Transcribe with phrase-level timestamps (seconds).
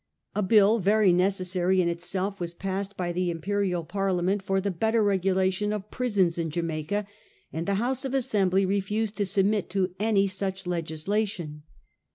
[0.33, 5.03] A bill, very necessary in itself, was passed by the Imperial Parliament for the better
[5.03, 7.05] regulation of prisons in J arnaica,
[7.53, 11.61] and the House of Assembly re fused to submit to any such legislation.